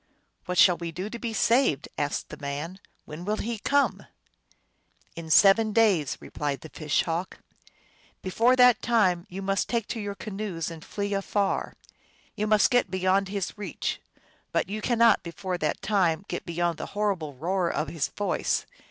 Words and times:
"What 0.47 0.57
shall 0.57 0.77
we 0.77 0.91
do 0.91 1.11
to 1.11 1.19
be 1.19 1.31
saved?" 1.31 1.87
asked 1.95 2.29
the 2.29 2.37
man." 2.37 2.79
When 3.05 3.23
will 3.23 3.37
he 3.37 3.59
come?"" 3.59 4.07
In 5.15 5.29
seven 5.29 5.73
days," 5.73 6.17
replied 6.19 6.61
the 6.61 6.69
Fish 6.69 7.03
Hawk." 7.03 7.37
Before 8.23 8.55
that 8.55 8.81
time 8.81 9.27
you 9.29 9.43
must 9.43 9.69
take 9.69 9.85
to 9.89 9.99
your 9.99 10.15
canoes 10.15 10.71
and 10.71 10.83
flee 10.83 11.13
afar. 11.13 11.75
You 12.35 12.47
may 12.47 12.57
get 12.67 12.89
beyond 12.89 13.27
his 13.29 13.55
reach, 13.59 14.01
but 14.51 14.67
you 14.69 14.81
cannot 14.81 15.21
before 15.21 15.59
that 15.59 15.83
time 15.83 16.25
get 16.27 16.47
beyond 16.47 16.79
the 16.79 16.87
horrible 16.97 17.35
roar 17.35 17.69
of 17.71 17.89
his 17.89 18.07
voice. 18.07 18.65